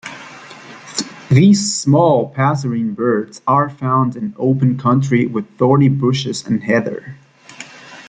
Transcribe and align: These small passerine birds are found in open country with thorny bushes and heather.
These 1.29 1.75
small 1.75 2.29
passerine 2.33 2.95
birds 2.95 3.39
are 3.45 3.69
found 3.69 4.15
in 4.15 4.33
open 4.39 4.79
country 4.79 5.27
with 5.27 5.47
thorny 5.59 5.89
bushes 5.89 6.43
and 6.43 6.63
heather. 6.63 7.17